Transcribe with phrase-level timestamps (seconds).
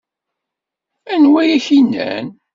[1.13, 2.27] Anwa i ak-innan?